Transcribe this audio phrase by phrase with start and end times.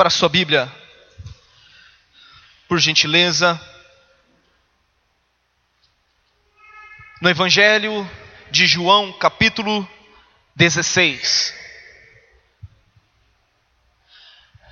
[0.00, 0.74] Abra sua Bíblia,
[2.66, 3.60] por gentileza.
[7.20, 8.10] No Evangelho
[8.50, 9.86] de João, capítulo
[10.56, 11.54] 16.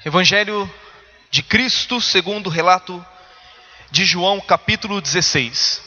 [0.06, 0.74] Evangelho
[1.30, 3.04] de Cristo, segundo o relato
[3.90, 5.82] de João, capítulo 16.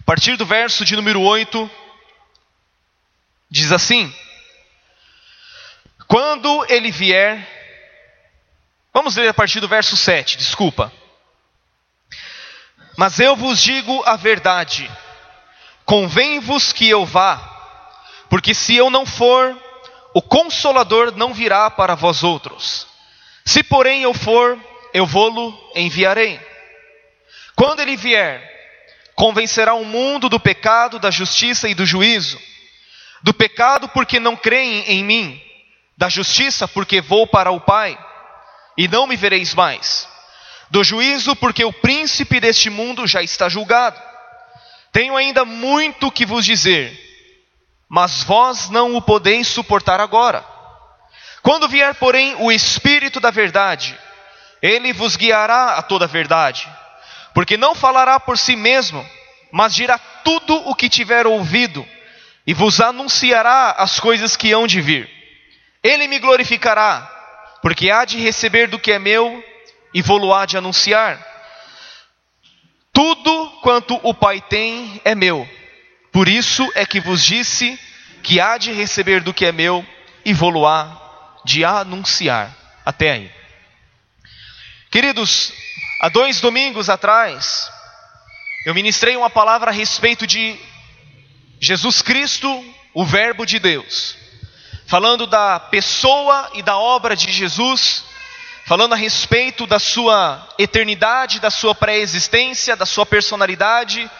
[0.00, 1.70] A partir do verso de número 8,
[3.50, 4.10] diz assim:
[6.08, 7.59] Quando ele vier,
[8.92, 10.92] Vamos ler a partir do verso 7, desculpa.
[12.96, 14.90] Mas eu vos digo a verdade:
[15.84, 17.38] convém-vos que eu vá,
[18.28, 19.56] porque se eu não for,
[20.12, 22.86] o consolador não virá para vós outros.
[23.44, 24.58] Se porém eu for,
[24.92, 26.40] eu vou-lo enviarei.
[27.54, 28.42] Quando ele vier,
[29.14, 32.40] convencerá o mundo do pecado, da justiça e do juízo.
[33.22, 35.40] Do pecado, porque não creem em mim,
[35.96, 37.96] da justiça, porque vou para o Pai
[38.76, 40.08] e não me vereis mais.
[40.70, 44.00] Do juízo, porque o príncipe deste mundo já está julgado.
[44.92, 46.98] Tenho ainda muito que vos dizer,
[47.88, 50.44] mas vós não o podeis suportar agora.
[51.42, 53.98] Quando vier, porém, o Espírito da Verdade,
[54.62, 56.68] ele vos guiará a toda a verdade,
[57.34, 59.04] porque não falará por si mesmo,
[59.50, 61.86] mas dirá tudo o que tiver ouvido,
[62.46, 65.08] e vos anunciará as coisas que hão de vir.
[65.82, 67.19] Ele me glorificará,
[67.62, 69.42] porque há de receber do que é meu
[69.92, 71.26] e vou-lo há de anunciar.
[72.92, 75.48] Tudo quanto o Pai tem é meu.
[76.12, 77.78] Por isso é que vos disse
[78.22, 79.86] que há de receber do que é meu
[80.24, 82.56] e vou-lo há de anunciar.
[82.84, 83.30] Até aí.
[84.90, 85.52] Queridos,
[86.00, 87.70] há dois domingos atrás,
[88.66, 90.58] eu ministrei uma palavra a respeito de
[91.60, 92.48] Jesus Cristo,
[92.92, 94.20] o Verbo de Deus
[94.90, 98.02] falando da pessoa e da obra de Jesus,
[98.66, 104.10] falando a respeito da sua eternidade, da sua pré-existência, da sua personalidade,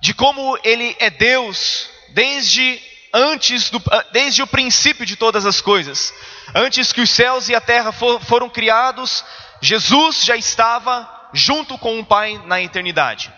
[0.00, 2.80] de como ele é Deus desde
[3.12, 6.14] antes do, desde o princípio de todas as coisas.
[6.54, 9.22] Antes que os céus e a terra for, foram criados,
[9.60, 13.30] Jesus já estava junto com o Pai na eternidade.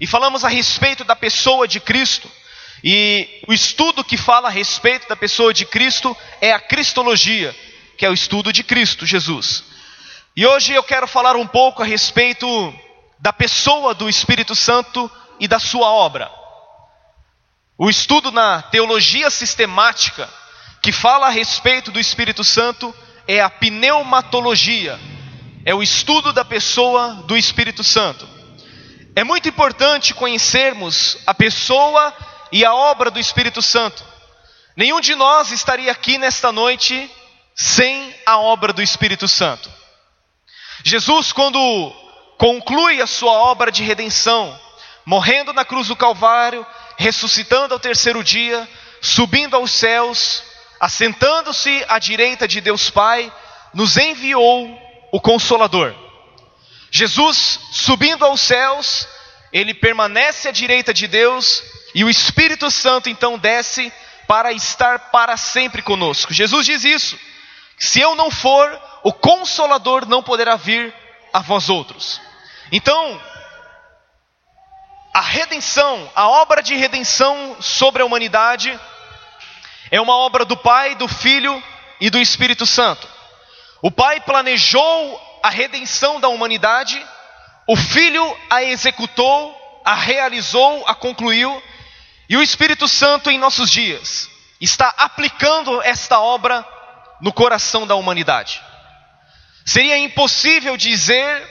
[0.00, 2.30] E falamos a respeito da pessoa de Cristo,
[2.82, 7.54] e o estudo que fala a respeito da pessoa de Cristo é a Cristologia,
[7.96, 9.64] que é o estudo de Cristo, Jesus.
[10.36, 12.46] E hoje eu quero falar um pouco a respeito
[13.18, 15.10] da pessoa do Espírito Santo
[15.40, 16.30] e da sua obra.
[17.78, 20.28] O estudo na teologia sistemática
[20.82, 22.94] que fala a respeito do Espírito Santo
[23.26, 25.00] é a pneumatologia,
[25.64, 28.28] é o estudo da pessoa do Espírito Santo.
[29.14, 32.14] É muito importante conhecermos a pessoa
[32.52, 34.04] e a obra do Espírito Santo.
[34.76, 37.10] Nenhum de nós estaria aqui nesta noite
[37.54, 39.70] sem a obra do Espírito Santo.
[40.84, 41.58] Jesus, quando
[42.36, 44.58] conclui a sua obra de redenção,
[45.04, 46.66] morrendo na cruz do Calvário,
[46.98, 48.68] ressuscitando ao terceiro dia,
[49.00, 50.42] subindo aos céus,
[50.78, 53.32] assentando-se à direita de Deus Pai,
[53.72, 54.78] nos enviou
[55.10, 55.94] o Consolador.
[56.90, 59.08] Jesus, subindo aos céus,
[59.52, 61.62] ele permanece à direita de Deus
[61.96, 63.90] e o Espírito Santo então desce
[64.28, 66.34] para estar para sempre conosco.
[66.34, 67.18] Jesus diz isso:
[67.78, 70.94] se eu não for, o consolador não poderá vir
[71.32, 72.20] a vós outros.
[72.70, 73.18] Então,
[75.14, 78.78] a redenção, a obra de redenção sobre a humanidade,
[79.90, 81.62] é uma obra do Pai, do Filho
[81.98, 83.08] e do Espírito Santo.
[83.80, 87.02] O Pai planejou a redenção da humanidade,
[87.66, 91.62] o Filho a executou, a realizou, a concluiu,
[92.28, 94.28] e o Espírito Santo em nossos dias
[94.60, 96.66] está aplicando esta obra
[97.20, 98.62] no coração da humanidade.
[99.64, 101.48] Seria impossível dizer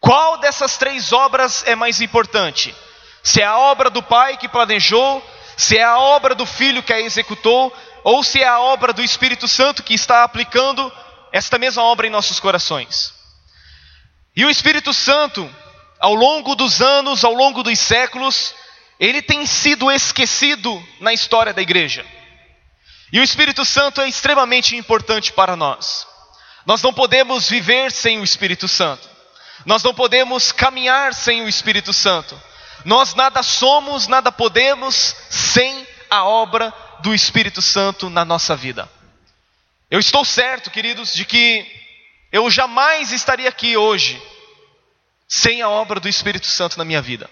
[0.00, 2.74] qual dessas três obras é mais importante.
[3.22, 5.24] Se é a obra do Pai que planejou,
[5.56, 9.02] se é a obra do Filho que a executou, ou se é a obra do
[9.02, 10.92] Espírito Santo que está aplicando
[11.32, 13.14] esta mesma obra em nossos corações.
[14.36, 15.48] E o Espírito Santo,
[15.98, 18.54] ao longo dos anos, ao longo dos séculos,
[18.98, 22.04] ele tem sido esquecido na história da igreja.
[23.12, 26.06] E o Espírito Santo é extremamente importante para nós.
[26.66, 29.08] Nós não podemos viver sem o Espírito Santo.
[29.66, 32.40] Nós não podemos caminhar sem o Espírito Santo.
[32.84, 38.88] Nós nada somos, nada podemos sem a obra do Espírito Santo na nossa vida.
[39.90, 41.66] Eu estou certo, queridos, de que
[42.32, 44.20] eu jamais estaria aqui hoje
[45.28, 47.30] sem a obra do Espírito Santo na minha vida.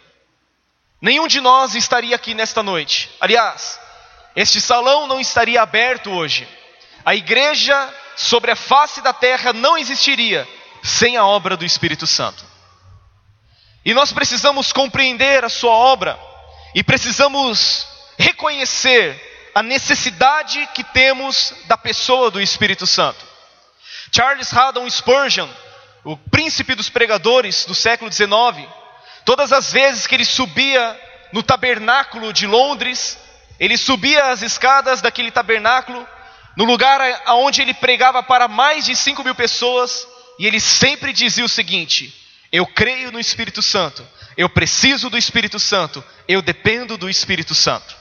[1.03, 3.11] Nenhum de nós estaria aqui nesta noite.
[3.21, 3.81] Aliás,
[4.37, 6.49] este salão não estaria aberto hoje.
[7.05, 10.49] A igreja sobre a face da terra não existiria
[10.81, 12.45] sem a obra do Espírito Santo.
[13.85, 16.17] E nós precisamos compreender a Sua obra
[16.73, 17.85] e precisamos
[18.17, 23.27] reconhecer a necessidade que temos da pessoa do Espírito Santo.
[24.15, 25.49] Charles Haddon Spurgeon,
[26.05, 28.69] o príncipe dos pregadores do século XIX,
[29.25, 30.99] todas as vezes que ele subia
[31.33, 33.19] no tabernáculo de Londres,
[33.59, 36.07] ele subia as escadas daquele tabernáculo,
[36.57, 40.07] no lugar onde ele pregava para mais de 5 mil pessoas,
[40.39, 42.15] e ele sempre dizia o seguinte:
[42.51, 47.97] Eu creio no Espírito Santo, eu preciso do Espírito Santo, eu dependo do Espírito Santo.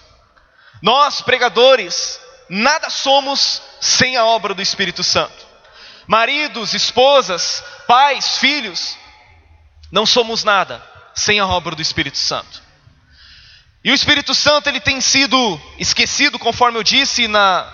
[0.82, 2.20] Nós, pregadores,
[2.50, 5.52] nada somos sem a obra do Espírito Santo.
[6.08, 8.98] Maridos, esposas, pais, filhos,
[9.92, 12.62] não somos nada sem a obra do Espírito Santo.
[13.84, 17.68] E o Espírito Santo ele tem sido esquecido, conforme eu disse, na,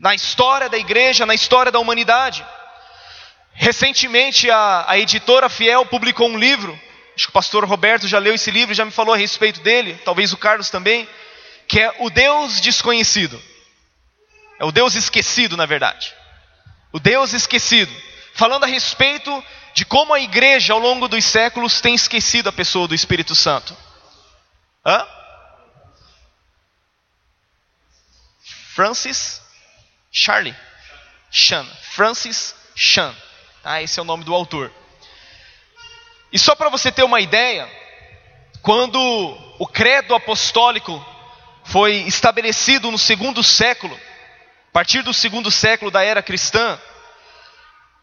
[0.00, 2.44] na história da igreja, na história da humanidade.
[3.52, 6.72] Recentemente a, a editora Fiel publicou um livro,
[7.14, 10.00] acho que o pastor Roberto já leu esse livro, já me falou a respeito dele,
[10.04, 11.08] talvez o Carlos também
[11.68, 13.40] que é o Deus desconhecido.
[14.58, 16.14] É o Deus esquecido, na verdade.
[16.92, 17.92] O Deus esquecido.
[18.34, 19.44] Falando a respeito
[19.76, 23.76] de como a igreja, ao longo dos séculos, tem esquecido a pessoa do Espírito Santo.
[24.82, 25.06] Hã?
[28.74, 29.42] Francis
[30.10, 30.56] Charlie
[31.30, 31.66] Chan.
[31.90, 33.14] Francis Chan.
[33.62, 33.82] Tá?
[33.82, 34.72] Esse é o nome do autor.
[36.32, 37.70] E só para você ter uma ideia,
[38.62, 38.98] quando
[39.58, 41.04] o credo apostólico
[41.64, 46.80] foi estabelecido no segundo século, a partir do segundo século da era cristã.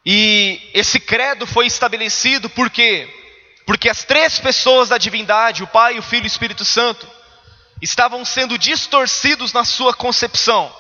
[0.06, 3.08] E esse credo foi estabelecido por quê?
[3.66, 7.08] Porque as três pessoas da divindade, o Pai, o Filho e o Espírito Santo,
[7.82, 10.74] estavam sendo distorcidos na sua concepção.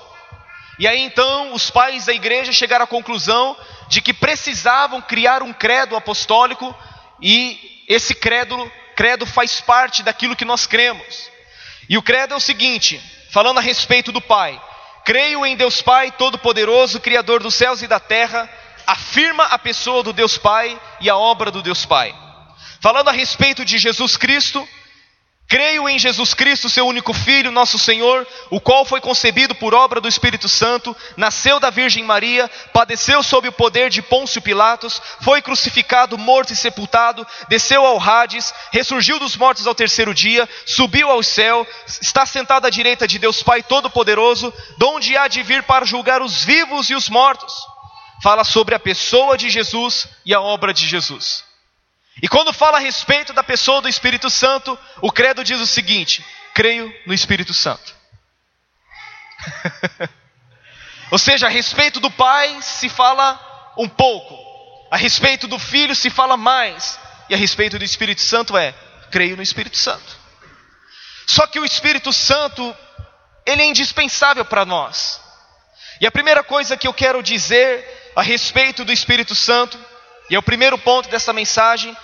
[0.77, 3.55] E aí então os pais da igreja chegaram à conclusão
[3.87, 6.75] de que precisavam criar um credo apostólico
[7.21, 11.29] e esse credo, credo faz parte daquilo que nós cremos.
[11.87, 14.59] E o credo é o seguinte, falando a respeito do Pai:
[15.05, 18.49] Creio em Deus Pai Todo-Poderoso, Criador dos céus e da terra,
[18.85, 22.13] afirma a pessoa do Deus Pai e a obra do Deus Pai.
[22.79, 24.67] Falando a respeito de Jesus Cristo,
[25.53, 30.01] Creio em Jesus Cristo, seu único Filho, nosso Senhor, o qual foi concebido por obra
[30.01, 35.43] do Espírito Santo, nasceu da Virgem Maria, padeceu sob o poder de Pôncio Pilatos, foi
[35.43, 41.21] crucificado, morto e sepultado, desceu ao Hades, ressurgiu dos mortos ao terceiro dia, subiu ao
[41.21, 41.67] céu,
[42.01, 46.43] está sentado à direita de Deus Pai Todo-Poderoso, donde há de vir para julgar os
[46.43, 47.72] vivos e os mortos.
[48.21, 51.43] Fala sobre a pessoa de Jesus e a obra de Jesus.
[52.21, 56.23] E quando fala a respeito da pessoa do Espírito Santo, o credo diz o seguinte:
[56.53, 57.93] creio no Espírito Santo.
[61.11, 64.37] Ou seja, a respeito do Pai se fala um pouco,
[64.91, 66.99] a respeito do Filho se fala mais,
[67.29, 68.73] e a respeito do Espírito Santo é:
[69.11, 70.23] creio no Espírito Santo.
[71.25, 72.75] Só que o Espírito Santo,
[73.45, 75.19] ele é indispensável para nós.
[75.99, 79.79] E a primeira coisa que eu quero dizer a respeito do Espírito Santo
[80.29, 81.95] e é o primeiro ponto dessa mensagem,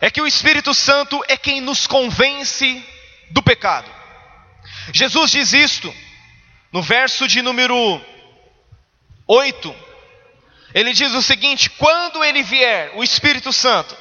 [0.00, 2.84] é que o Espírito Santo é quem nos convence
[3.30, 3.90] do pecado.
[4.92, 5.94] Jesus diz isto
[6.72, 8.00] no verso de número
[9.26, 9.74] 8.
[10.74, 13.96] Ele diz o seguinte: quando ele vier, o Espírito Santo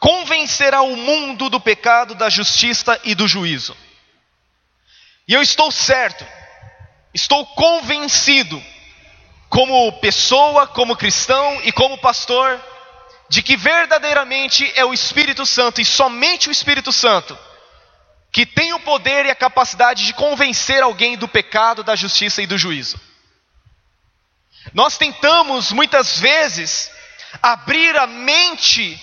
[0.00, 3.76] convencerá o mundo do pecado, da justiça e do juízo.
[5.26, 6.26] E eu estou certo,
[7.14, 8.62] estou convencido,
[9.48, 12.60] como pessoa, como cristão e como pastor,
[13.28, 17.38] de que verdadeiramente é o Espírito Santo e somente o Espírito Santo
[18.30, 22.46] que tem o poder e a capacidade de convencer alguém do pecado, da justiça e
[22.46, 23.00] do juízo.
[24.74, 26.90] Nós tentamos muitas vezes
[27.42, 29.00] abrir a mente,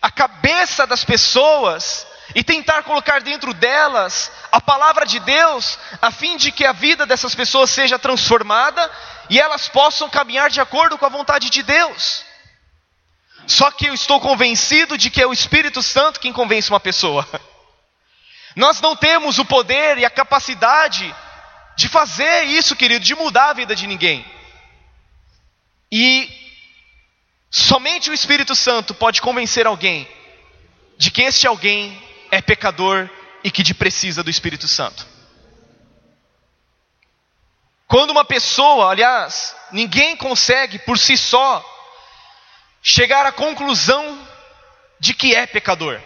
[0.00, 2.06] a cabeça das pessoas
[2.36, 7.06] e tentar colocar dentro delas a palavra de Deus, a fim de que a vida
[7.06, 8.92] dessas pessoas seja transformada
[9.30, 12.26] e elas possam caminhar de acordo com a vontade de Deus.
[13.46, 17.26] Só que eu estou convencido de que é o Espírito Santo quem convence uma pessoa.
[18.54, 21.14] Nós não temos o poder e a capacidade
[21.74, 24.22] de fazer isso, querido, de mudar a vida de ninguém.
[25.90, 26.28] E
[27.50, 30.06] somente o Espírito Santo pode convencer alguém
[30.98, 33.08] de que este alguém é pecador
[33.42, 35.06] e que precisa do Espírito Santo.
[37.86, 41.64] Quando uma pessoa, aliás, ninguém consegue por si só
[42.82, 44.28] chegar à conclusão
[44.98, 46.00] de que é pecador.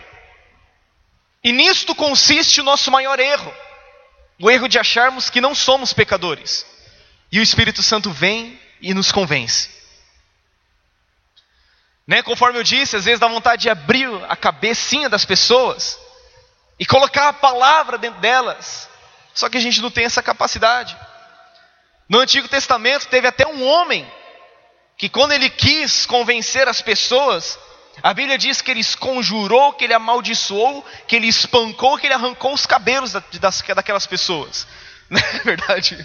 [1.42, 3.52] E nisto consiste o nosso maior erro,
[4.38, 6.66] o erro de acharmos que não somos pecadores.
[7.32, 9.70] E o Espírito Santo vem e nos convence.
[12.06, 12.22] Né?
[12.22, 15.98] Conforme eu disse, às vezes dá vontade de abrir a cabecinha das pessoas
[16.80, 18.88] e colocar a palavra dentro delas.
[19.34, 20.96] Só que a gente não tem essa capacidade.
[22.08, 24.10] No Antigo Testamento teve até um homem
[24.96, 27.58] que quando ele quis convencer as pessoas,
[28.02, 32.54] a Bíblia diz que ele conjurou, que ele amaldiçoou, que ele espancou, que ele arrancou
[32.54, 34.66] os cabelos das, daquelas pessoas.
[35.10, 36.04] Não é verdade?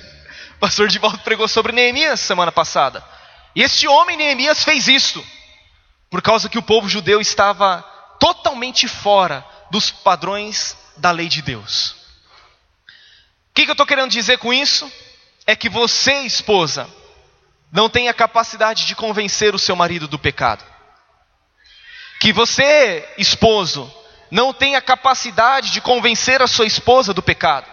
[0.58, 3.04] O pastor Divaldo pregou sobre Neemias semana passada.
[3.56, 5.26] E este homem, Neemias, fez isto,
[6.10, 7.82] por causa que o povo judeu estava
[8.20, 11.92] totalmente fora dos padrões da lei de Deus.
[13.50, 14.92] O que, que eu estou querendo dizer com isso?
[15.48, 16.90] É que você, esposa,
[17.72, 20.64] não tem a capacidade de convencer o seu marido do pecado.
[22.20, 23.94] Que você, esposo,
[24.32, 27.68] não tem a capacidade de convencer a sua esposa do pecado.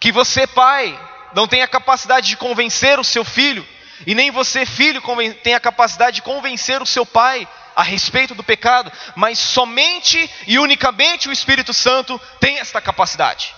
[0.00, 0.98] Que você, pai,
[1.34, 3.66] não tem a capacidade de convencer o seu filho.
[4.06, 5.02] E nem você, filho,
[5.42, 7.46] tem a capacidade de convencer o seu pai
[7.78, 8.90] a respeito do pecado.
[9.14, 13.54] Mas somente e unicamente o Espírito Santo tem esta capacidade.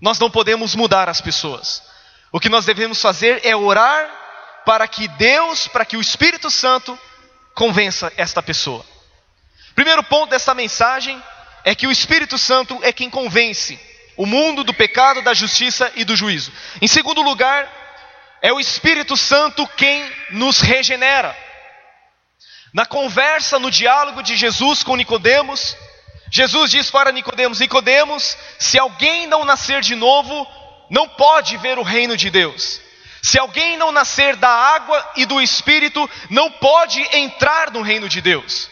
[0.00, 1.82] Nós não podemos mudar as pessoas.
[2.32, 4.08] O que nós devemos fazer é orar
[4.64, 6.98] para que Deus, para que o Espírito Santo
[7.54, 8.82] convença esta pessoa.
[9.74, 11.22] Primeiro ponto dessa mensagem
[11.62, 13.78] é que o Espírito Santo é quem convence
[14.16, 16.52] o mundo do pecado, da justiça e do juízo.
[16.80, 17.68] Em segundo lugar,
[18.42, 21.36] é o Espírito Santo quem nos regenera.
[22.72, 25.76] Na conversa, no diálogo de Jesus com Nicodemos,
[26.30, 30.46] Jesus diz para Nicodemos: Nicodemos, se alguém não nascer de novo,
[30.88, 32.80] não pode ver o reino de Deus.
[33.22, 38.20] Se alguém não nascer da água e do Espírito, não pode entrar no reino de
[38.20, 38.70] Deus.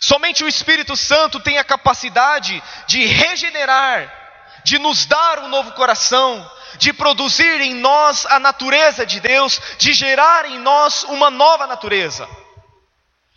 [0.00, 4.12] Somente o Espírito Santo tem a capacidade de regenerar,
[4.64, 9.92] de nos dar um novo coração, de produzir em nós a natureza de Deus, de
[9.92, 12.28] gerar em nós uma nova natureza.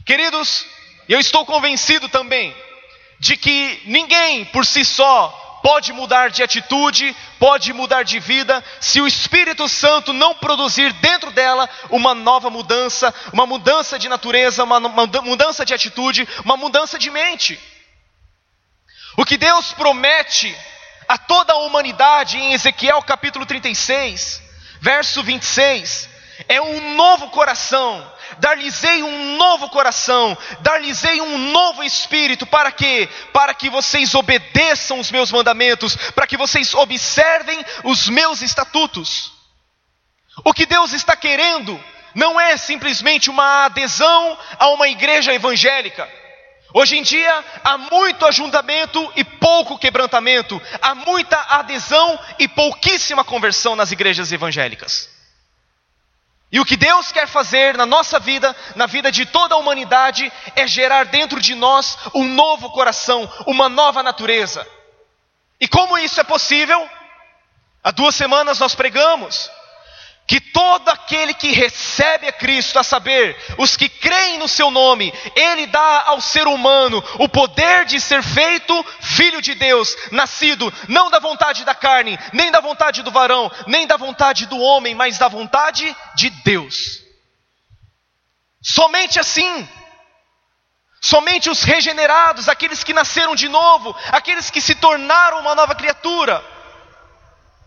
[0.06, 0.68] Queridos,
[1.10, 2.56] eu estou convencido também
[3.20, 9.02] de que ninguém por si só pode mudar de atitude, pode mudar de vida, se
[9.02, 14.80] o Espírito Santo não produzir dentro dela uma nova mudança, uma mudança de natureza, uma,
[14.80, 17.60] mudança de atitude, uma mudança de mente.
[19.18, 20.56] O que Deus promete
[21.08, 24.44] a toda a humanidade em Ezequiel capítulo 36,
[24.80, 26.08] verso 26,
[26.48, 28.06] é um novo coração,
[28.40, 33.10] dar-lhes-ei um novo coração, dar-lhes-ei um novo espírito, para quê?
[33.32, 39.32] Para que vocês obedeçam os meus mandamentos, para que vocês observem os meus estatutos.
[40.44, 41.82] O que Deus está querendo
[42.14, 46.10] não é simplesmente uma adesão a uma igreja evangélica.
[46.74, 53.76] Hoje em dia há muito ajuntamento e pouco quebrantamento, há muita adesão e pouquíssima conversão
[53.76, 55.15] nas igrejas evangélicas.
[56.56, 60.32] E o que Deus quer fazer na nossa vida, na vida de toda a humanidade,
[60.56, 64.66] é gerar dentro de nós um novo coração, uma nova natureza.
[65.60, 66.90] E como isso é possível?
[67.84, 69.52] Há duas semanas nós pregamos
[70.28, 75.14] que todo aquele que recebe a Cristo, a saber, os que creem no seu nome,
[75.36, 81.12] ele dá ao ser humano o poder de ser feito filho de Deus, nascido não
[81.12, 85.18] da vontade da carne, nem da vontade do varão, nem da vontade do homem, mas
[85.18, 87.04] da vontade de Deus.
[88.64, 89.70] Somente assim,
[91.00, 96.44] somente os regenerados, aqueles que nasceram de novo, aqueles que se tornaram uma nova criatura,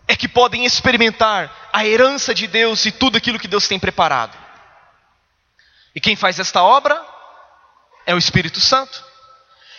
[0.09, 4.35] é que podem experimentar a herança de Deus e tudo aquilo que Deus tem preparado.
[5.93, 6.99] E quem faz esta obra
[8.07, 9.05] é o Espírito Santo.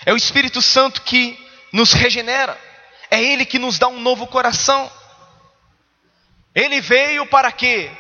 [0.07, 1.37] É o Espírito Santo que
[1.73, 2.57] nos regenera.
[3.11, 4.89] É Ele que nos dá um novo coração.
[6.55, 7.91] Ele veio para quê?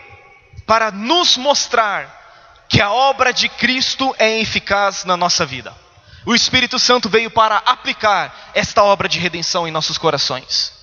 [0.64, 5.74] Para nos mostrar que a obra de Cristo é eficaz na nossa vida.
[6.24, 10.78] O Espírito Santo veio para aplicar esta obra de redenção em nossos corações.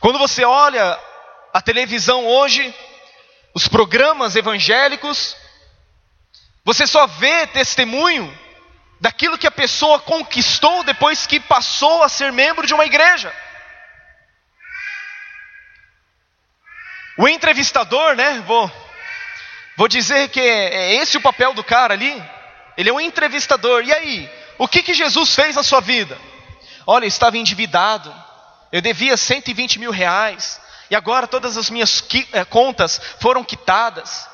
[0.00, 0.98] Quando você olha
[1.52, 2.74] a televisão hoje,
[3.54, 5.36] os programas evangélicos,
[6.64, 8.36] você só vê testemunho
[9.00, 13.34] daquilo que a pessoa conquistou depois que passou a ser membro de uma igreja.
[17.18, 18.42] O entrevistador, né?
[18.46, 18.70] Vou,
[19.76, 22.22] vou dizer que é, é esse o papel do cara ali.
[22.76, 23.82] Ele é um entrevistador.
[23.84, 26.18] E aí, o que, que Jesus fez na sua vida?
[26.86, 28.14] Olha, estava endividado,
[28.72, 30.60] eu devia 120 mil reais.
[30.90, 34.28] E agora todas as minhas eh, contas foram quitadas.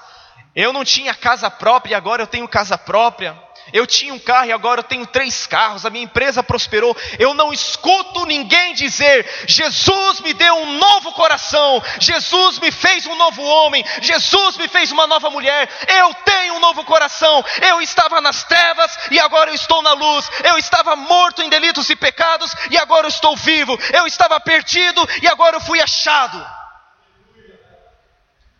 [0.54, 3.36] Eu não tinha casa própria e agora eu tenho casa própria.
[3.72, 6.96] Eu tinha um carro e agora eu tenho três carros, a minha empresa prosperou.
[7.18, 13.14] Eu não escuto ninguém dizer: Jesus me deu um novo coração, Jesus me fez um
[13.16, 15.68] novo homem, Jesus me fez uma nova mulher.
[15.88, 17.44] Eu tenho um novo coração.
[17.66, 20.30] Eu estava nas trevas e agora eu estou na luz.
[20.44, 23.78] Eu estava morto em delitos e pecados e agora eu estou vivo.
[23.92, 26.44] Eu estava perdido e agora eu fui achado.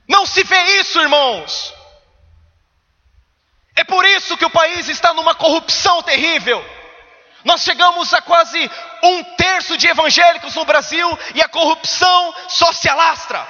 [0.09, 1.82] Não se vê isso, irmãos.
[3.75, 6.64] É por isso que o país está numa corrupção terrível.
[7.45, 8.71] Nós chegamos a quase
[9.02, 13.47] um terço de evangélicos no Brasil e a corrupção só se alastra.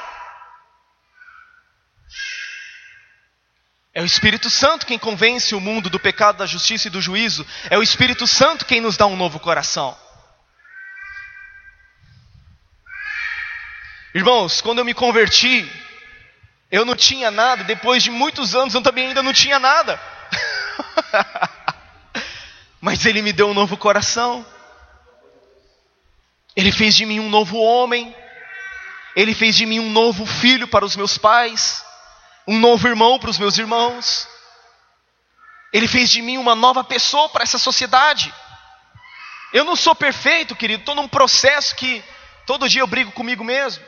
[3.95, 7.47] É o Espírito Santo quem convence o mundo do pecado, da justiça e do juízo.
[7.69, 9.97] É o Espírito Santo quem nos dá um novo coração.
[14.15, 15.71] Irmãos, quando eu me converti,
[16.73, 20.01] eu não tinha nada, depois de muitos anos eu também ainda não tinha nada.
[22.81, 24.45] Mas Ele me deu um novo coração.
[26.57, 28.17] Ele fez de mim um novo homem.
[29.15, 31.85] Ele fez de mim um novo filho para os meus pais.
[32.49, 34.27] Um novo irmão para os meus irmãos.
[35.75, 38.33] Ele fez de mim uma nova pessoa para essa sociedade.
[39.53, 40.81] Eu não sou perfeito, querido.
[40.81, 42.03] Estou num processo que
[42.47, 43.85] todo dia eu brigo comigo mesmo.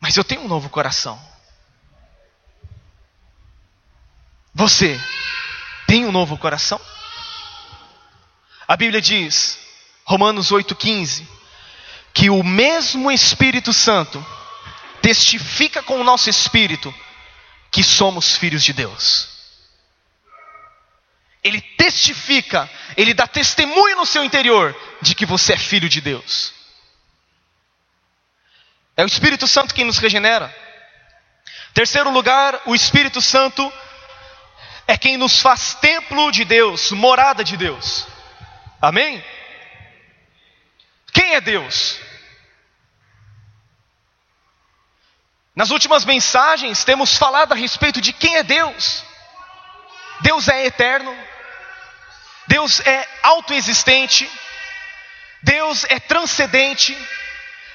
[0.00, 1.31] Mas eu tenho um novo coração.
[4.54, 5.00] Você
[5.86, 6.80] tem um novo coração?
[8.68, 9.58] A Bíblia diz,
[10.04, 11.26] Romanos 8,15,
[12.12, 14.24] que o mesmo Espírito Santo
[15.00, 16.94] testifica com o nosso espírito
[17.70, 19.28] que somos filhos de Deus.
[21.42, 26.52] Ele testifica, ele dá testemunho no seu interior de que você é filho de Deus.
[28.96, 30.54] É o Espírito Santo quem nos regenera.
[31.74, 33.72] Terceiro lugar, o Espírito Santo
[34.86, 38.06] é quem nos faz templo de Deus, morada de Deus.
[38.80, 39.24] Amém?
[41.12, 42.00] Quem é Deus?
[45.54, 49.04] Nas últimas mensagens temos falado a respeito de quem é Deus.
[50.22, 51.14] Deus é eterno,
[52.46, 54.30] Deus é autoexistente,
[55.42, 56.96] Deus é transcendente,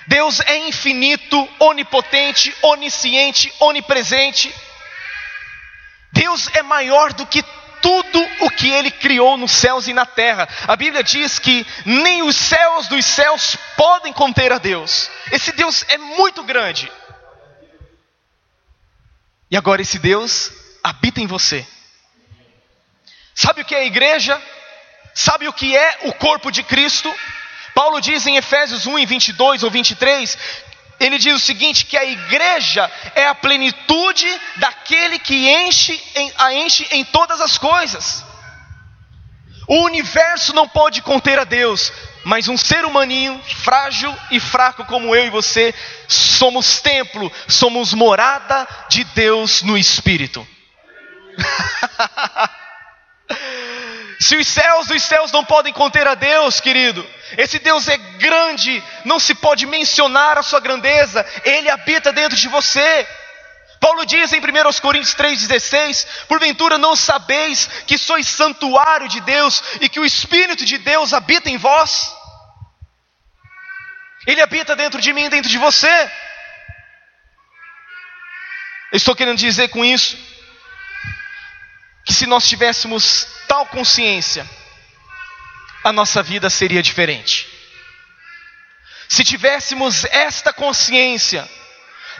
[0.07, 4.53] Deus é infinito, onipotente, onisciente, onipresente.
[6.17, 7.43] Deus é maior do que
[7.81, 10.47] tudo o que ele criou nos céus e na terra.
[10.67, 15.09] A Bíblia diz que nem os céus dos céus podem conter a Deus.
[15.31, 16.91] Esse Deus é muito grande.
[19.49, 20.51] E agora esse Deus
[20.83, 21.65] habita em você.
[23.33, 24.41] Sabe o que é a igreja?
[25.13, 27.13] Sabe o que é o corpo de Cristo?
[27.73, 30.37] Paulo diz em Efésios 1, 22 ou 23,
[30.99, 36.01] ele diz o seguinte: que a igreja é a plenitude daquele que enche
[36.37, 38.25] a enche em todas as coisas.
[39.67, 41.91] O universo não pode conter a Deus,
[42.23, 45.75] mas um ser humaninho, frágil e fraco como eu e você,
[46.07, 50.47] somos templo, somos morada de Deus no Espírito.
[54.19, 57.05] Se os céus dos céus não podem conter a Deus, querido,
[57.35, 62.47] esse Deus é grande, não se pode mencionar a sua grandeza, ele habita dentro de
[62.47, 63.07] você.
[63.79, 64.43] Paulo diz em 1
[64.81, 70.77] Coríntios 3,16: Porventura não sabeis que sois santuário de Deus e que o Espírito de
[70.77, 72.13] Deus habita em vós?
[74.25, 76.11] Ele habita dentro de mim, dentro de você.
[78.91, 80.17] Eu estou querendo dizer com isso
[82.05, 84.49] que se nós tivéssemos tal consciência,
[85.87, 87.47] a nossa vida seria diferente.
[89.07, 91.49] Se tivéssemos esta consciência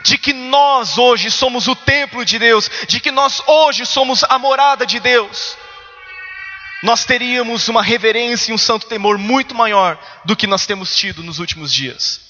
[0.04, 4.40] de que nós hoje somos o templo de Deus, de que nós hoje somos a
[4.40, 5.58] morada de Deus,
[6.82, 11.22] nós teríamos uma reverência e um santo temor muito maior do que nós temos tido
[11.22, 12.22] nos últimos dias.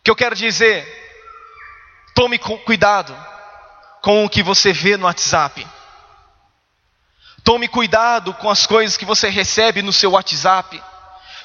[0.00, 0.84] O que eu quero dizer,
[2.16, 3.16] tome cuidado
[4.02, 5.64] com o que você vê no WhatsApp.
[7.44, 10.82] Tome cuidado com as coisas que você recebe no seu WhatsApp.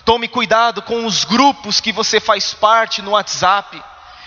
[0.05, 3.83] Tome cuidado com os grupos que você faz parte no WhatsApp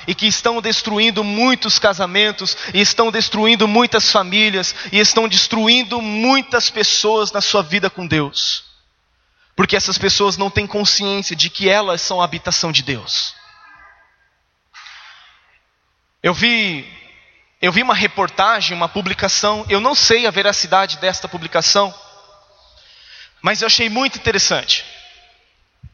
[0.07, 6.69] e que estão destruindo muitos casamentos, e estão destruindo muitas famílias, e estão destruindo muitas
[6.69, 8.65] pessoas na sua vida com Deus.
[9.55, 13.35] Porque essas pessoas não têm consciência de que elas são a habitação de Deus.
[16.23, 17.02] Eu vi
[17.63, 21.95] eu vi uma reportagem, uma publicação, eu não sei a veracidade desta publicação,
[23.41, 24.85] mas eu achei muito interessante.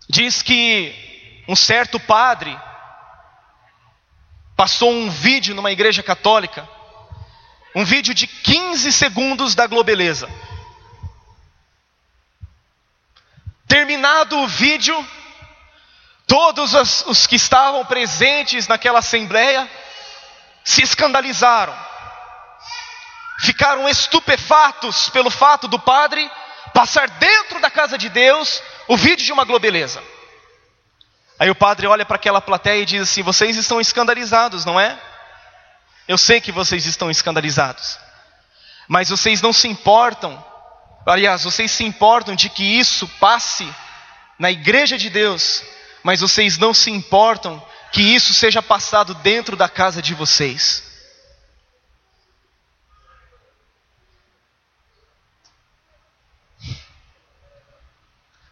[0.08, 2.58] Diz que um certo padre
[4.56, 6.66] passou um vídeo numa igreja católica,
[7.74, 10.26] um vídeo de 15 segundos da Globeleza.
[13.66, 15.06] Terminado o vídeo,
[16.26, 19.70] todos os, que estavam presentes naquela assembleia
[20.68, 21.74] se escandalizaram,
[23.40, 26.30] ficaram estupefatos pelo fato do padre
[26.74, 30.02] passar dentro da casa de Deus o vídeo de uma globeleza.
[31.38, 35.00] Aí o padre olha para aquela plateia e diz assim: Vocês estão escandalizados, não é?
[36.06, 37.98] Eu sei que vocês estão escandalizados,
[38.86, 40.44] mas vocês não se importam,
[41.06, 43.66] aliás, vocês se importam de que isso passe
[44.38, 45.62] na igreja de Deus,
[46.02, 50.82] mas vocês não se importam que isso seja passado dentro da casa de vocês.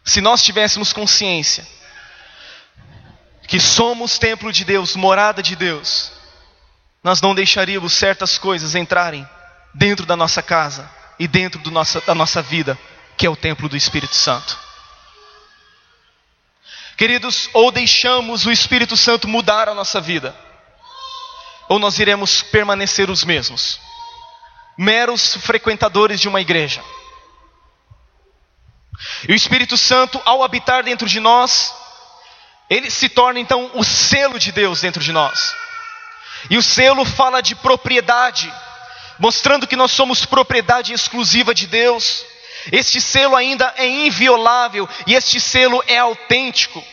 [0.03, 1.67] Se nós tivéssemos consciência
[3.47, 6.11] que somos templo de Deus, morada de Deus,
[7.03, 9.27] nós não deixaríamos certas coisas entrarem
[9.73, 12.77] dentro da nossa casa e dentro nossa, da nossa vida,
[13.15, 14.66] que é o templo do Espírito Santo.
[16.97, 20.35] Queridos, ou deixamos o Espírito Santo mudar a nossa vida,
[21.69, 23.79] ou nós iremos permanecer os mesmos,
[24.75, 26.83] meros frequentadores de uma igreja.
[29.29, 31.71] E o Espírito Santo, ao habitar dentro de nós,
[32.67, 35.53] ele se torna então o selo de Deus dentro de nós.
[36.49, 38.51] E o selo fala de propriedade,
[39.19, 42.25] mostrando que nós somos propriedade exclusiva de Deus.
[42.71, 46.83] Este selo ainda é inviolável e este selo é autêntico.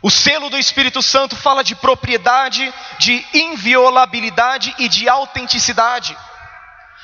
[0.00, 6.16] O selo do Espírito Santo fala de propriedade, de inviolabilidade e de autenticidade.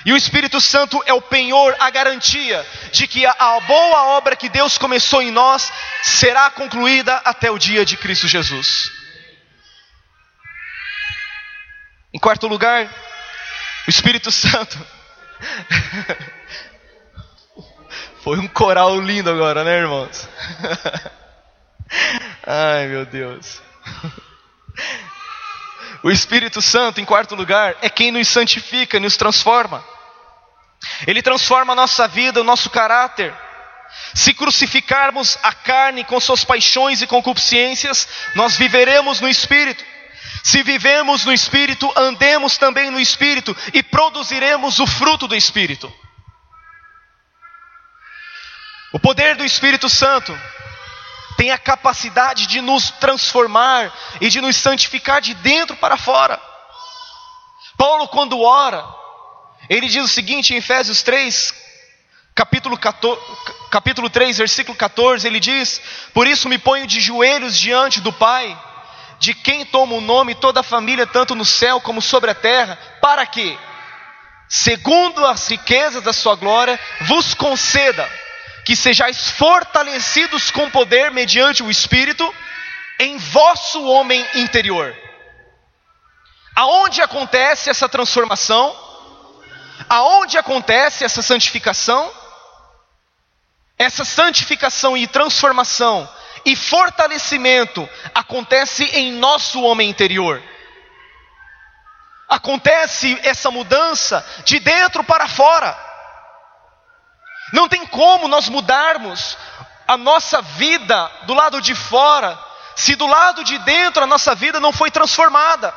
[0.04, 4.48] E o Espírito Santo é o penhor, a garantia de que a boa obra que
[4.48, 5.70] Deus começou em nós
[6.02, 8.90] será concluída até o dia de Cristo Jesus.
[12.14, 12.87] Em quarto lugar,
[13.87, 14.78] o Espírito Santo.
[18.22, 20.28] Foi um coral lindo agora, né, irmãos?
[22.46, 23.62] Ai, meu Deus.
[26.02, 29.83] O Espírito Santo, em quarto lugar, é quem nos santifica, nos transforma.
[31.06, 33.35] Ele transforma a nossa vida, o nosso caráter.
[34.14, 39.83] Se crucificarmos a carne com suas paixões e concupiscências, nós viveremos no Espírito.
[40.42, 45.92] Se vivemos no Espírito, andemos também no Espírito e produziremos o fruto do Espírito.
[48.92, 50.37] O poder do Espírito Santo
[51.37, 56.40] tem a capacidade de nos transformar e de nos santificar de dentro para fora.
[57.79, 58.85] Paulo, quando ora,
[59.68, 61.55] ele diz o seguinte em Efésios 3,
[62.35, 63.20] capítulo, 14,
[63.70, 65.81] capítulo 3, versículo 14: ele diz:
[66.12, 68.61] Por isso me ponho de joelhos diante do Pai,
[69.20, 72.76] de quem toma o nome toda a família, tanto no céu como sobre a terra,
[73.00, 73.57] para que,
[74.48, 78.11] segundo as riquezas da sua glória, vos conceda
[78.70, 82.33] que sejais fortalecidos com poder mediante o Espírito
[83.00, 84.96] em vosso homem interior.
[86.54, 88.72] Aonde acontece essa transformação?
[89.88, 92.12] Aonde acontece essa santificação?
[93.76, 96.09] Essa santificação e transformação
[96.44, 100.40] e fortalecimento acontece em nosso homem interior.
[102.28, 105.89] Acontece essa mudança de dentro para fora.
[107.52, 109.36] Não tem como nós mudarmos
[109.86, 112.38] a nossa vida do lado de fora,
[112.76, 115.74] se do lado de dentro a nossa vida não foi transformada.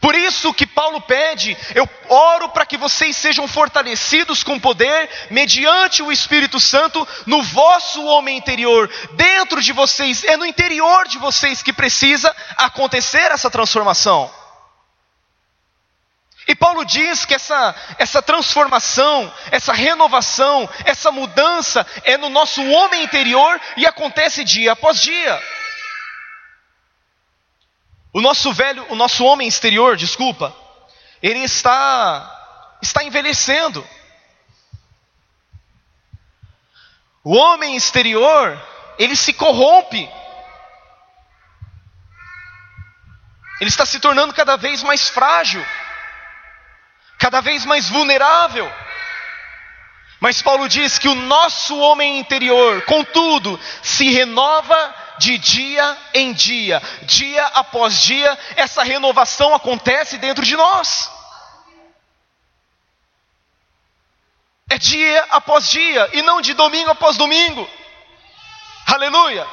[0.00, 6.02] Por isso que Paulo pede, eu oro para que vocês sejam fortalecidos com poder, mediante
[6.02, 11.62] o Espírito Santo, no vosso homem interior, dentro de vocês, é no interior de vocês
[11.62, 14.41] que precisa acontecer essa transformação.
[16.46, 23.04] E Paulo diz que essa, essa transformação, essa renovação, essa mudança é no nosso homem
[23.04, 25.40] interior e acontece dia após dia.
[28.12, 30.54] O nosso velho, o nosso homem exterior, desculpa,
[31.22, 32.38] ele está
[32.82, 33.86] está envelhecendo.
[37.22, 38.60] O homem exterior,
[38.98, 40.10] ele se corrompe.
[43.60, 45.64] Ele está se tornando cada vez mais frágil
[47.22, 48.68] cada vez mais vulnerável.
[50.18, 56.82] Mas Paulo diz que o nosso homem interior, contudo, se renova de dia em dia,
[57.02, 61.08] dia após dia, essa renovação acontece dentro de nós.
[64.68, 67.68] É dia após dia e não de domingo após domingo.
[68.84, 69.46] Aleluia.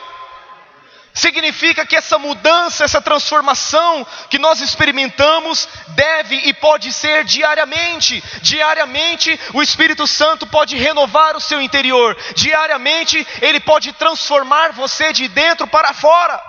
[1.20, 8.24] Significa que essa mudança, essa transformação que nós experimentamos deve e pode ser diariamente.
[8.42, 12.16] Diariamente o Espírito Santo pode renovar o seu interior.
[12.36, 16.42] Diariamente ele pode transformar você de dentro para fora.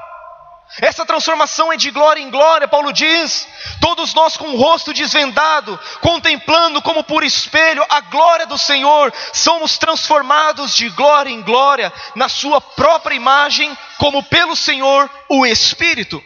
[0.79, 3.47] Essa transformação é de glória em glória, Paulo diz.
[3.81, 9.79] Todos nós com o rosto desvendado, contemplando como por espelho a glória do Senhor, somos
[9.79, 16.23] transformados de glória em glória na Sua própria imagem, como pelo Senhor o Espírito.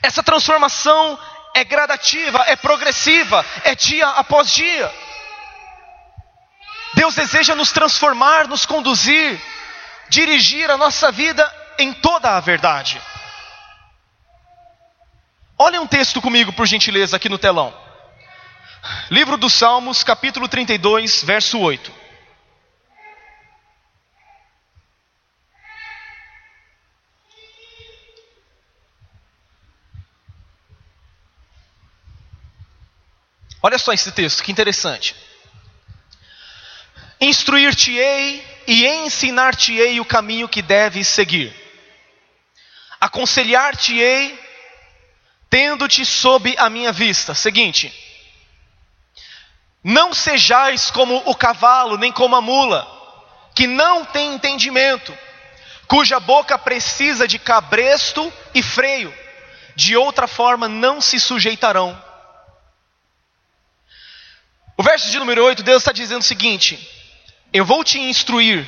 [0.00, 1.18] Essa transformação
[1.52, 4.92] é gradativa, é progressiva, é dia após dia.
[6.94, 9.40] Deus deseja nos transformar, nos conduzir,
[10.08, 13.00] dirigir a nossa vida em toda a verdade.
[15.58, 17.72] Olha um texto comigo, por gentileza, aqui no telão.
[19.10, 21.92] Livro dos Salmos, capítulo 32, verso 8.
[33.62, 35.16] Olha só esse texto, que interessante.
[37.18, 41.63] Instruir-te-ei e ensinar-te-ei o caminho que deves seguir
[43.04, 44.38] aconselhar-te-ei,
[45.50, 47.34] tendo-te sob a minha vista.
[47.34, 47.92] Seguinte,
[49.82, 52.88] não sejais como o cavalo, nem como a mula,
[53.54, 55.16] que não tem entendimento,
[55.86, 59.14] cuja boca precisa de cabresto e freio,
[59.76, 62.02] de outra forma não se sujeitarão.
[64.78, 66.90] O verso de número 8, Deus está dizendo o seguinte:
[67.52, 68.66] Eu vou te instruir,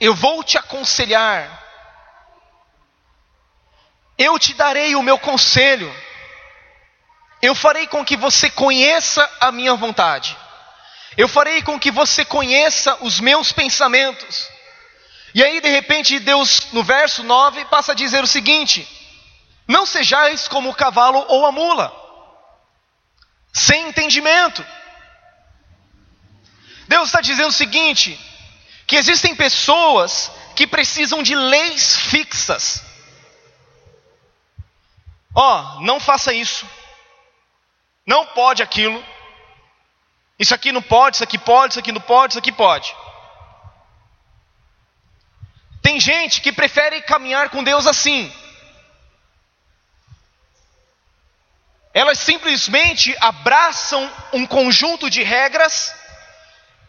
[0.00, 1.63] eu vou te aconselhar,
[4.16, 5.92] eu te darei o meu conselho.
[7.42, 10.36] Eu farei com que você conheça a minha vontade.
[11.16, 14.48] Eu farei com que você conheça os meus pensamentos.
[15.34, 18.88] E aí, de repente, Deus, no verso 9, passa a dizer o seguinte:
[19.66, 21.92] Não sejais como o cavalo ou a mula,
[23.52, 24.64] sem entendimento.
[26.88, 28.18] Deus está dizendo o seguinte:
[28.86, 32.82] que existem pessoas que precisam de leis fixas.
[35.34, 36.68] Ó, oh, não faça isso.
[38.06, 39.02] Não pode aquilo.
[40.38, 42.94] Isso aqui não pode, isso aqui pode, isso aqui não pode, isso aqui pode.
[45.82, 48.32] Tem gente que prefere caminhar com Deus assim.
[51.92, 55.94] Elas simplesmente abraçam um conjunto de regras,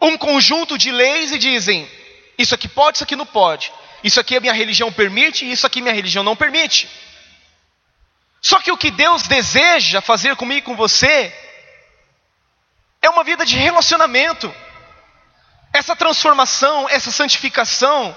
[0.02, 1.90] um conjunto de leis e dizem:
[2.38, 3.72] Isso aqui pode, isso aqui não pode.
[4.04, 6.90] Isso aqui a minha religião permite, isso aqui minha religião não permite.
[8.46, 11.34] Só que o que Deus deseja fazer comigo e com você
[13.02, 14.54] é uma vida de relacionamento.
[15.74, 18.16] Essa transformação, essa santificação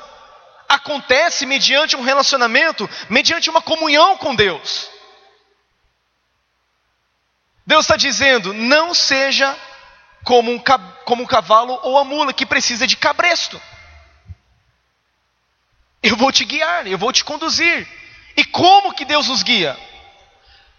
[0.68, 4.90] acontece mediante um relacionamento, mediante uma comunhão com Deus.
[7.66, 9.58] Deus está dizendo: não seja
[10.24, 10.62] como um,
[11.06, 13.58] como um cavalo ou a mula que precisa de cabresto.
[16.02, 17.88] Eu vou te guiar, eu vou te conduzir.
[18.36, 19.88] E como que Deus nos guia?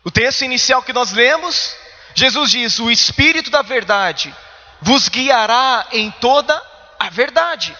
[0.03, 1.75] O texto inicial que nós lemos,
[2.15, 4.33] Jesus diz: O Espírito da Verdade
[4.81, 6.55] vos guiará em toda
[6.97, 7.77] a verdade.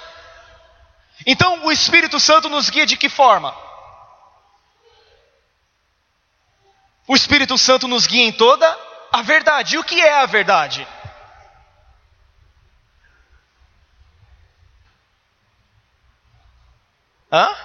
[1.25, 3.55] Então, o Espírito Santo nos guia de que forma?
[7.07, 8.67] O Espírito Santo nos guia em toda
[9.11, 9.75] a verdade.
[9.75, 10.87] E o que é a verdade?
[17.31, 17.55] Hã?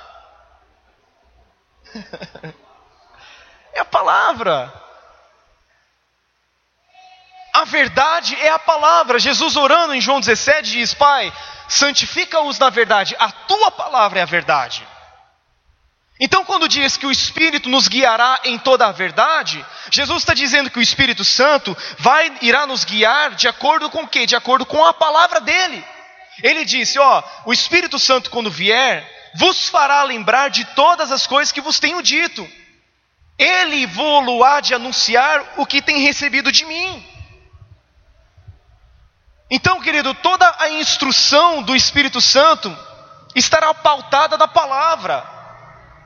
[3.74, 4.72] É a palavra.
[7.52, 9.18] A verdade é a palavra.
[9.18, 11.32] Jesus orando em João 17 diz: Pai,
[11.68, 14.86] santifica-os na verdade, a tua palavra é a verdade.
[16.18, 20.70] Então, quando diz que o Espírito nos guiará em toda a verdade, Jesus está dizendo
[20.70, 24.24] que o Espírito Santo vai, irá nos guiar de acordo com o quê?
[24.24, 25.84] De acordo com a palavra dele.
[26.42, 31.50] Ele disse: Ó, o Espírito Santo, quando vier, vos fará lembrar de todas as coisas
[31.50, 32.48] que vos tenho dito.
[33.38, 34.22] Ele vou
[34.62, 37.14] de anunciar o que tem recebido de mim.
[39.50, 42.76] Então, querido, toda a instrução do Espírito Santo
[43.34, 45.24] estará pautada na palavra,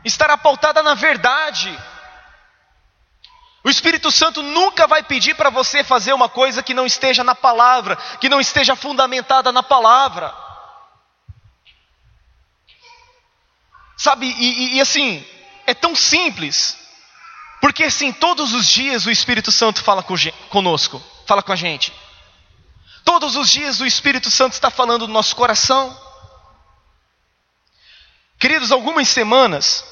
[0.04, 1.78] estará pautada na verdade.
[3.62, 7.34] O Espírito Santo nunca vai pedir para você fazer uma coisa que não esteja na
[7.34, 10.34] palavra, que não esteja fundamentada na palavra.
[13.96, 15.26] Sabe, e, e, e assim,
[15.66, 16.77] é tão simples.
[17.60, 20.04] Porque assim, todos os dias o Espírito Santo fala
[20.48, 21.92] conosco, fala com a gente.
[23.04, 25.98] Todos os dias o Espírito Santo está falando no nosso coração.
[28.38, 29.84] Queridos, algumas semanas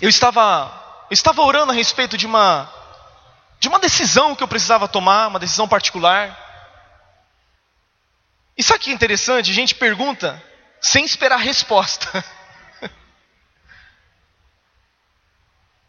[0.00, 0.80] eu estava
[1.10, 2.72] eu estava orando a respeito de uma
[3.60, 6.36] de uma decisão que eu precisava tomar, uma decisão particular.
[8.56, 9.50] E sabe que é interessante?
[9.50, 10.42] A gente pergunta
[10.80, 12.24] sem esperar resposta.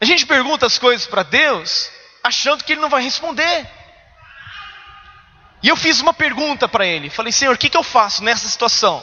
[0.04, 1.90] A gente pergunta as coisas para Deus
[2.22, 3.66] achando que Ele não vai responder.
[5.62, 7.08] E eu fiz uma pergunta para Ele.
[7.08, 9.02] Falei, Senhor, o que, que eu faço nessa situação?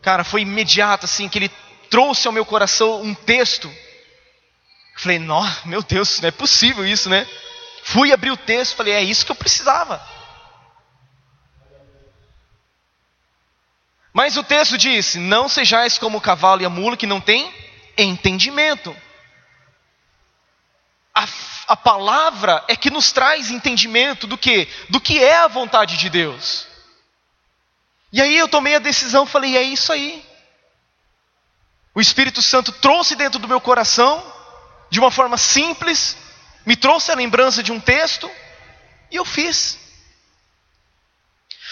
[0.00, 1.50] Cara, foi imediato assim que Ele
[1.90, 3.70] trouxe ao meu coração um texto.
[4.96, 7.28] Falei, nossa, meu Deus, não é possível isso, né?
[7.82, 10.02] Fui abrir o texto, falei, é isso que eu precisava.
[14.10, 17.52] Mas o texto diz: Não sejais como o cavalo e a mula que não tem
[17.98, 18.96] entendimento.
[21.14, 21.28] A,
[21.68, 24.68] a palavra é que nos traz entendimento do que?
[24.88, 26.66] Do que é a vontade de Deus.
[28.12, 30.24] E aí eu tomei a decisão, falei: É isso aí.
[31.94, 34.24] O Espírito Santo trouxe dentro do meu coração,
[34.90, 36.16] de uma forma simples,
[36.66, 38.28] me trouxe a lembrança de um texto,
[39.10, 39.78] e eu fiz.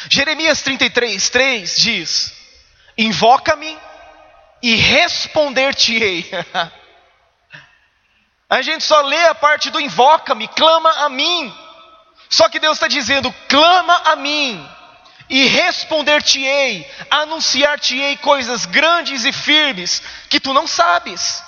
[0.08, 2.32] Jeremias 33, 3 diz:
[2.96, 3.76] Invoca-me
[4.62, 6.30] e responder-te-ei.
[8.52, 11.50] a gente só lê a parte do invoca-me, clama a mim.
[12.28, 14.68] Só que Deus está dizendo: clama a mim
[15.30, 21.42] e responder-te-ei, anunciar-te-ei coisas grandes e firmes que tu não sabes.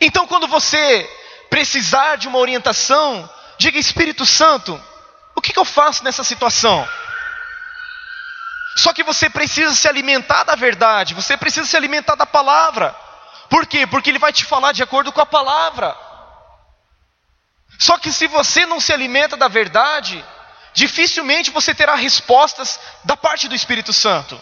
[0.00, 1.10] Então, quando você
[1.50, 3.28] precisar de uma orientação,
[3.58, 4.80] diga Espírito Santo,
[5.34, 6.88] o que, que eu faço nessa situação?
[8.76, 13.07] Só que você precisa se alimentar da verdade, você precisa se alimentar da palavra.
[13.48, 13.86] Por quê?
[13.86, 15.96] Porque ele vai te falar de acordo com a palavra.
[17.78, 20.24] Só que se você não se alimenta da verdade,
[20.74, 24.40] dificilmente você terá respostas da parte do Espírito Santo.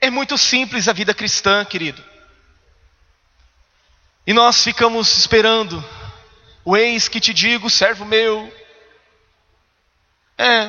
[0.00, 2.02] É muito simples a vida cristã, querido.
[4.26, 5.84] E nós ficamos esperando.
[6.64, 8.52] O eis que te digo, servo meu.
[10.38, 10.66] É,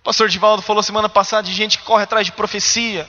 [0.00, 3.08] o pastor Divaldo falou semana passada de gente que corre atrás de profecia.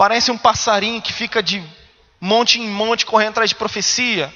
[0.00, 1.62] Parece um passarinho que fica de
[2.18, 4.32] monte em monte correndo atrás de profecia.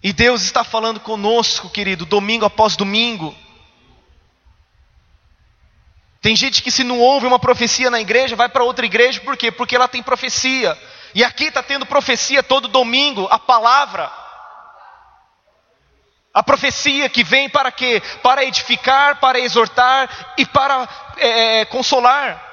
[0.00, 3.36] E Deus está falando conosco, querido, domingo após domingo.
[6.22, 9.36] Tem gente que se não ouve uma profecia na igreja, vai para outra igreja, por
[9.36, 9.50] quê?
[9.50, 10.78] Porque ela tem profecia.
[11.12, 14.08] E aqui está tendo profecia todo domingo, a palavra.
[16.32, 18.00] A profecia que vem para quê?
[18.22, 22.49] Para edificar, para exortar e para é, é consolar.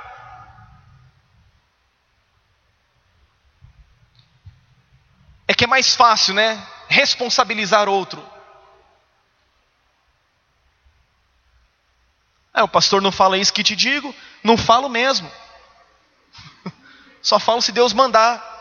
[5.58, 6.63] Que é mais fácil, né?
[6.88, 8.24] Responsabilizar outro.
[12.54, 15.30] É, o pastor não fala isso que te digo, não falo mesmo.
[17.22, 18.56] Só falo se Deus mandar.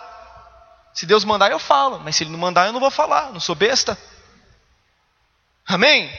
[0.95, 3.41] Se Deus mandar, eu falo, mas se Ele não mandar, eu não vou falar, não
[3.41, 3.99] sou besta.
[5.67, 6.11] Amém?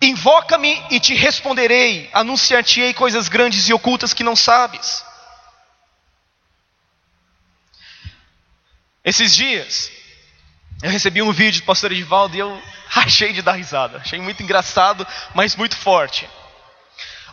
[0.00, 5.04] Invoca-me e te responderei, anunciar-te-ei coisas grandes e ocultas que não sabes.
[9.04, 9.92] Esses dias,
[10.82, 12.62] eu recebi um vídeo do pastor Edivaldo e eu
[12.96, 13.98] achei de dar risada.
[13.98, 16.28] Achei muito engraçado, mas muito forte.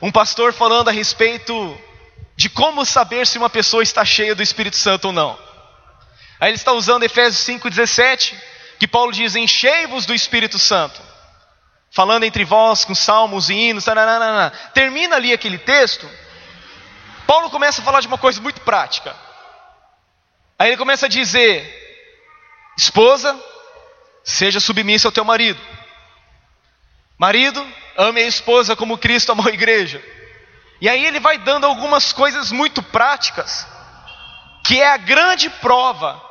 [0.01, 1.79] Um pastor falando a respeito
[2.35, 5.39] de como saber se uma pessoa está cheia do Espírito Santo ou não.
[6.39, 8.33] Aí ele está usando Efésios 5,17,
[8.79, 11.01] que Paulo diz: Enchei-vos do Espírito Santo.
[11.91, 13.85] Falando entre vós com salmos e hinos.
[13.85, 14.51] Taranana.
[14.73, 16.09] Termina ali aquele texto.
[17.27, 19.15] Paulo começa a falar de uma coisa muito prática.
[20.61, 21.65] Aí ele começa a dizer:
[22.77, 23.35] Esposa,
[24.23, 25.59] seja submissa ao teu marido.
[27.17, 30.05] Marido, ame a esposa como Cristo amou a igreja.
[30.79, 33.65] E aí ele vai dando algumas coisas muito práticas,
[34.63, 36.21] que é a grande prova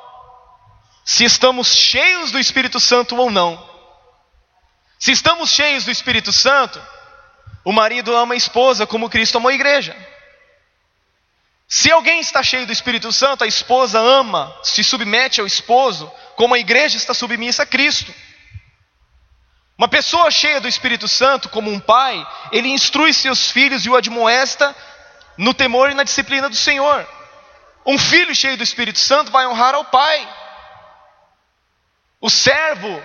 [1.05, 3.61] se estamos cheios do Espírito Santo ou não.
[4.97, 6.81] Se estamos cheios do Espírito Santo,
[7.65, 9.97] o marido ama a esposa como Cristo amou a igreja.
[11.73, 16.53] Se alguém está cheio do Espírito Santo, a esposa ama, se submete ao esposo, como
[16.53, 18.13] a igreja está submissa a Cristo.
[19.79, 23.95] Uma pessoa cheia do Espírito Santo, como um pai, ele instrui seus filhos e o
[23.95, 24.75] admoesta
[25.39, 27.09] no temor e na disciplina do Senhor.
[27.87, 30.29] Um filho cheio do Espírito Santo vai honrar ao pai.
[32.21, 33.01] O servo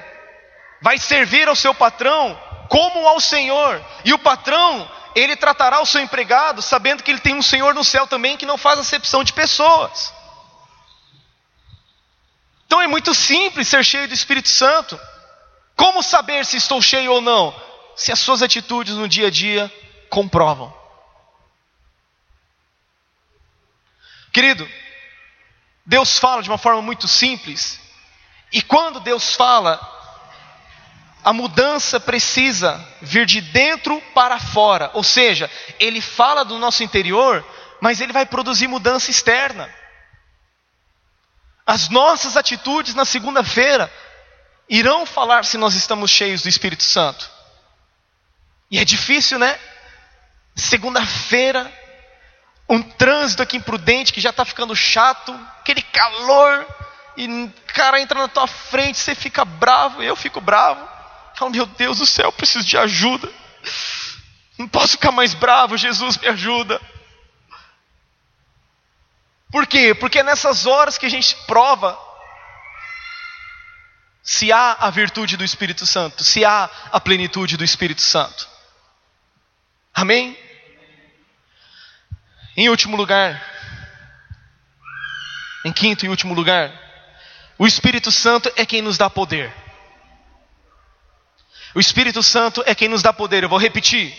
[0.81, 2.35] vai servir ao seu patrão
[2.70, 7.34] como ao Senhor, e o patrão ele tratará o seu empregado sabendo que ele tem
[7.34, 10.13] um Senhor no céu também que não faz acepção de pessoas.
[12.66, 14.99] Então é muito simples ser cheio do Espírito Santo.
[15.76, 17.55] Como saber se estou cheio ou não?
[17.95, 19.72] Se as suas atitudes no dia a dia
[20.09, 20.74] comprovam.
[24.34, 24.70] Querido,
[25.86, 27.80] Deus fala de uma forma muito simples,
[28.51, 29.80] e quando Deus fala,
[31.26, 35.49] a mudança precisa vir de dentro para fora, ou seja,
[35.80, 37.43] Ele fala do nosso interior,
[37.82, 39.67] mas Ele vai produzir mudança externa.
[41.65, 43.91] As nossas atitudes na segunda-feira
[44.69, 47.28] irão falar se nós estamos cheios do Espírito Santo.
[48.69, 49.59] E é difícil, né?
[50.55, 51.73] Segunda-feira,
[52.69, 56.67] um trânsito aqui imprudente que já está ficando chato, aquele calor,
[57.17, 60.93] e o cara entra na tua frente, você fica bravo, eu fico bravo.
[61.36, 63.31] Falo, meu Deus do céu, preciso de ajuda.
[64.57, 66.81] Não posso ficar mais bravo, Jesus me ajuda.
[69.51, 69.93] Por quê?
[69.93, 71.97] Porque é nessas horas que a gente prova
[74.23, 78.49] se há a virtude do Espírito Santo, se há a plenitude do Espírito Santo.
[79.93, 80.38] Amém?
[82.57, 83.41] Em último lugar,
[85.63, 86.71] em quinto e último lugar,
[87.57, 89.64] o Espírito Santo é quem nos dá poder.
[91.76, 93.43] O Espírito Santo é quem nos dá poder.
[93.43, 94.15] Eu vou repetir.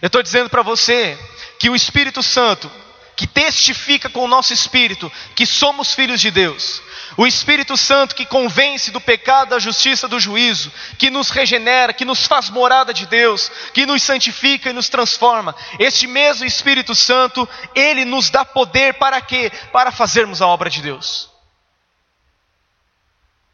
[0.00, 1.18] Eu estou dizendo para você
[1.58, 2.70] que o Espírito Santo
[3.16, 6.82] que testifica com o nosso espírito que somos filhos de Deus.
[7.16, 12.04] O Espírito Santo que convence do pecado, da justiça, do juízo, que nos regenera, que
[12.04, 15.56] nos faz morada de Deus, que nos santifica e nos transforma.
[15.78, 19.50] Este mesmo Espírito Santo, ele nos dá poder para quê?
[19.72, 21.30] Para fazermos a obra de Deus.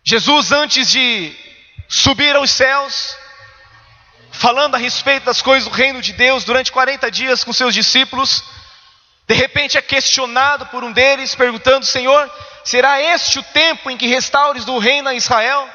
[0.02, 1.36] Jesus, antes de
[1.92, 3.14] subir aos céus,
[4.30, 8.42] falando a respeito das coisas do reino de Deus durante 40 dias com seus discípulos,
[9.28, 12.30] de repente é questionado por um deles, perguntando: Senhor,
[12.64, 15.68] será este o tempo em que restaures do reino a Israel?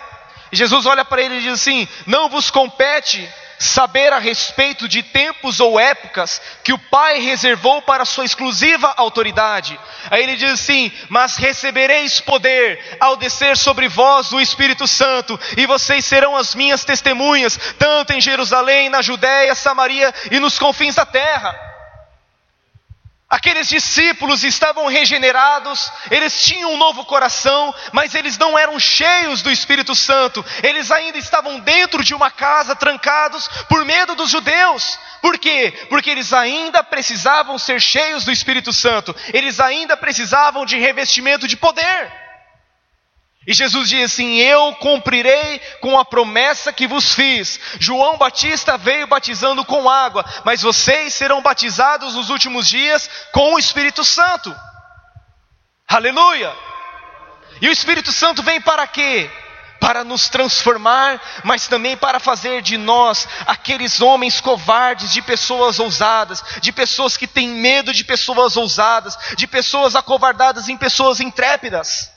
[0.51, 5.01] E Jesus olha para ele e diz assim: Não vos compete saber a respeito de
[5.01, 9.79] tempos ou épocas que o Pai reservou para sua exclusiva autoridade.
[10.09, 15.65] Aí ele diz assim: Mas recebereis poder ao descer sobre vós o Espírito Santo, e
[15.65, 21.05] vocês serão as minhas testemunhas, tanto em Jerusalém, na Judéia, Samaria e nos confins da
[21.05, 21.66] terra.
[23.29, 29.51] Aqueles discípulos estavam regenerados, eles tinham um novo coração, mas eles não eram cheios do
[29.51, 34.97] Espírito Santo, eles ainda estavam dentro de uma casa, trancados, por medo dos judeus.
[35.21, 35.73] Por quê?
[35.89, 41.57] Porque eles ainda precisavam ser cheios do Espírito Santo, eles ainda precisavam de revestimento de
[41.57, 42.26] poder.
[43.47, 47.57] E Jesus diz assim: Eu cumprirei com a promessa que vos fiz.
[47.79, 53.59] João Batista veio batizando com água, mas vocês serão batizados nos últimos dias com o
[53.59, 54.53] Espírito Santo.
[55.87, 56.53] Aleluia!
[57.61, 59.31] E o Espírito Santo vem para quê?
[59.79, 66.43] Para nos transformar, mas também para fazer de nós aqueles homens covardes, de pessoas ousadas,
[66.61, 72.16] de pessoas que têm medo de pessoas ousadas, de pessoas acovardadas em pessoas intrépidas.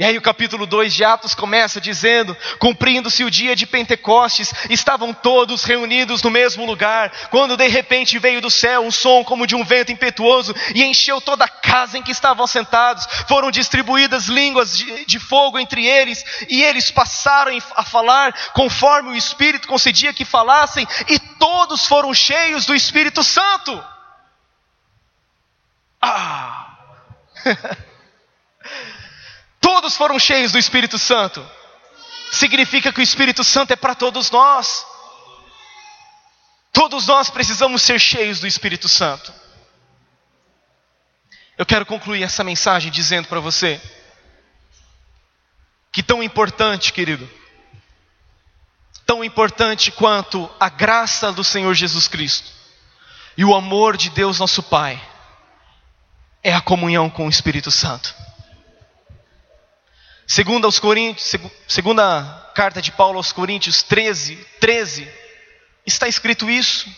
[0.00, 5.12] E aí o capítulo 2 de Atos começa dizendo: Cumprindo-se o dia de Pentecostes, estavam
[5.12, 9.54] todos reunidos no mesmo lugar, quando de repente veio do céu um som como de
[9.54, 13.06] um vento impetuoso e encheu toda a casa em que estavam sentados.
[13.28, 19.14] Foram distribuídas línguas de, de fogo entre eles, e eles passaram a falar conforme o
[19.14, 23.84] Espírito concedia que falassem, e todos foram cheios do Espírito Santo.
[26.00, 26.78] Ah!
[29.90, 31.44] Todos foram cheios do Espírito Santo.
[32.30, 34.86] Significa que o Espírito Santo é para todos nós.
[36.72, 39.34] Todos nós precisamos ser cheios do Espírito Santo.
[41.58, 43.80] Eu quero concluir essa mensagem dizendo para você
[45.90, 47.28] que tão importante, querido,
[49.04, 52.48] tão importante quanto a graça do Senhor Jesus Cristo
[53.36, 55.02] e o amor de Deus nosso Pai
[56.44, 58.29] é a comunhão com o Espírito Santo.
[60.30, 61.34] Segundo aos Coríntios,
[61.66, 65.12] segunda carta de Paulo aos Coríntios 13, 13,
[65.84, 66.88] está escrito isso.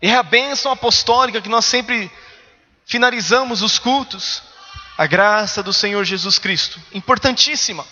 [0.00, 2.08] É a bênção apostólica que nós sempre
[2.86, 4.44] finalizamos os cultos.
[4.96, 7.84] A graça do Senhor Jesus Cristo, importantíssima.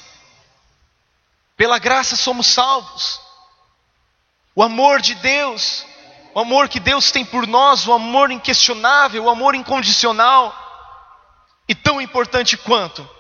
[1.57, 3.21] Pela graça somos salvos.
[4.55, 5.85] O amor de Deus,
[6.33, 10.55] o amor que Deus tem por nós, o amor inquestionável, o amor incondicional.
[11.69, 13.18] E tão importante quanto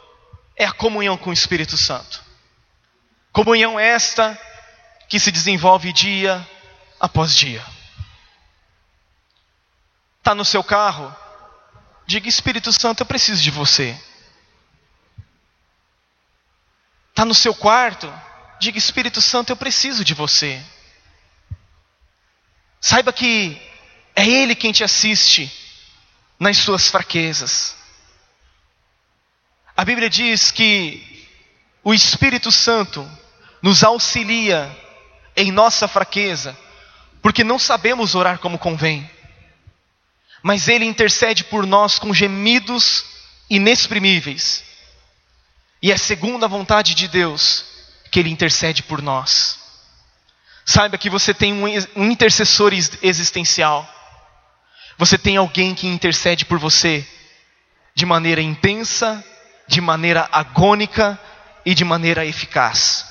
[0.58, 2.22] é a comunhão com o Espírito Santo.
[3.32, 4.38] Comunhão esta
[5.08, 6.46] que se desenvolve dia
[6.98, 7.64] após dia.
[10.18, 11.14] Está no seu carro?
[12.06, 13.98] Diga, Espírito Santo, eu preciso de você.
[17.18, 18.12] está no seu quarto,
[18.60, 20.62] diga: Espírito Santo, eu preciso de você.
[22.80, 23.60] Saiba que
[24.14, 25.52] é Ele quem te assiste
[26.38, 27.77] nas suas fraquezas.
[29.78, 31.28] A Bíblia diz que
[31.84, 33.08] o Espírito Santo
[33.62, 34.76] nos auxilia
[35.36, 36.58] em nossa fraqueza,
[37.22, 39.08] porque não sabemos orar como convém.
[40.42, 43.04] Mas Ele intercede por nós com gemidos
[43.48, 44.64] inexprimíveis.
[45.80, 47.64] E é segundo a vontade de Deus
[48.10, 49.60] que Ele intercede por nós.
[50.64, 53.88] Saiba que você tem um intercessor existencial.
[54.98, 57.06] Você tem alguém que intercede por você
[57.94, 59.24] de maneira intensa,
[59.68, 61.20] de maneira agônica
[61.64, 63.06] e de maneira eficaz,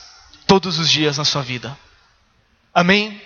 [0.48, 1.78] todos os dias na sua vida.
[2.74, 3.22] Amém?